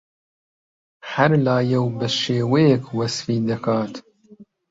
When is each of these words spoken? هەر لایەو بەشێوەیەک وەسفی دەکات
هەر 1.11 1.31
لایەو 1.47 1.85
بەشێوەیەک 1.99 2.83
وەسفی 2.97 3.45
دەکات 3.49 3.93